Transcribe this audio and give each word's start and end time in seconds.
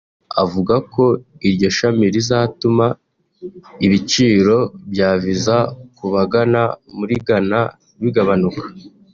avuga 0.43 0.75
ko 0.93 1.05
iryo 1.47 1.69
shami 1.77 2.05
rizatuma 2.15 2.85
ibiciro 3.85 4.57
bya 4.91 5.09
Visa 5.23 5.57
ku 5.97 6.05
bagana 6.13 6.61
muri 6.97 7.15
Ghana 7.27 7.61
bigabanuka 8.03 8.65